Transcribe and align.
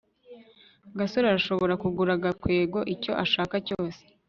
gasore 0.97 1.25
arashobora 1.27 1.73
kugura 1.83 2.13
gakwego 2.23 2.79
icyo 2.93 3.11
ashaka 3.23 3.55
cyose 3.67 4.01